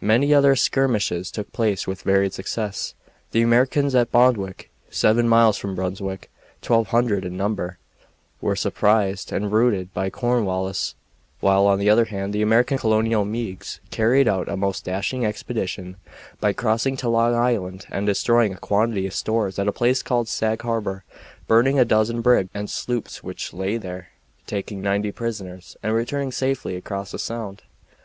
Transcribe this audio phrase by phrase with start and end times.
[0.00, 2.94] Many other skirmishes took place with varied success.
[3.32, 6.30] The Americans at Bondwick, seven miles from Brunswick,
[6.64, 7.78] 1200 in number,
[8.40, 10.94] were surprised and routed by Cornwallis,
[11.40, 15.96] while on the other hand the American Colonel Meigs carried out a most dashing expedition
[16.38, 20.28] by crossing to Long Island and destroying a quantity of stores at a place called
[20.28, 21.02] Sag Harbor,
[21.48, 24.10] burning a dozen brigs and sloops which lay there,
[24.46, 27.64] taking 90 prisoners, and returning safely across the Sound.